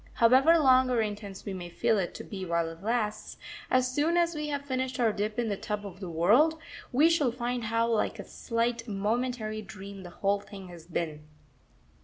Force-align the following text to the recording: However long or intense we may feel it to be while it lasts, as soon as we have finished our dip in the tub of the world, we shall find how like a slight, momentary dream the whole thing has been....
However 0.13 0.57
long 0.57 0.89
or 0.89 0.99
intense 0.99 1.45
we 1.45 1.53
may 1.53 1.69
feel 1.69 1.99
it 1.99 2.15
to 2.15 2.23
be 2.23 2.43
while 2.43 2.67
it 2.69 2.81
lasts, 2.81 3.37
as 3.69 3.93
soon 3.93 4.17
as 4.17 4.33
we 4.33 4.47
have 4.47 4.65
finished 4.65 4.99
our 4.99 5.13
dip 5.13 5.37
in 5.37 5.47
the 5.47 5.55
tub 5.55 5.85
of 5.85 5.99
the 5.99 6.09
world, 6.09 6.57
we 6.91 7.07
shall 7.07 7.31
find 7.31 7.65
how 7.65 7.87
like 7.87 8.17
a 8.17 8.23
slight, 8.25 8.87
momentary 8.87 9.61
dream 9.61 10.01
the 10.01 10.09
whole 10.09 10.39
thing 10.39 10.69
has 10.69 10.87
been.... 10.87 11.27